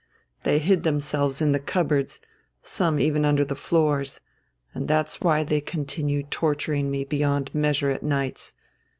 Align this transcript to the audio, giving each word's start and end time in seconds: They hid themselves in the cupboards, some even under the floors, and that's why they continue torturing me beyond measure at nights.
They 0.41 0.57
hid 0.57 0.81
themselves 0.81 1.43
in 1.43 1.51
the 1.51 1.59
cupboards, 1.59 2.19
some 2.63 2.99
even 2.99 3.23
under 3.23 3.45
the 3.45 3.53
floors, 3.55 4.19
and 4.73 4.87
that's 4.87 5.21
why 5.21 5.43
they 5.43 5.61
continue 5.61 6.23
torturing 6.23 6.89
me 6.89 7.03
beyond 7.03 7.53
measure 7.53 7.91
at 7.91 8.01
nights. 8.01 8.55